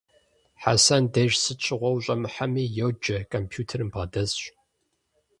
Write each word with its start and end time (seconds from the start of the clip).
Хьэсэн 0.61 1.03
деж 1.13 1.31
сыт 1.43 1.59
щыгъуэ 1.65 1.89
ущӀэмыхьэми, 1.95 2.63
йоджэ, 2.77 3.17
компьютерым 3.33 3.89
бгъэдэсщ. 3.93 4.41